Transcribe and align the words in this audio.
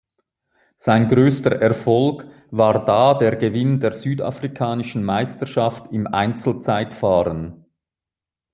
Sein 0.77 1.07
größter 1.09 1.51
Erfolg 1.57 2.25
war 2.49 2.83
da 2.85 3.13
der 3.13 3.35
Gewinn 3.35 3.79
der 3.79 3.93
südafrikanischen 3.93 5.03
Meisterschaft 5.03 5.91
im 5.93 6.07
Einzelzeitfahren. 6.11 7.65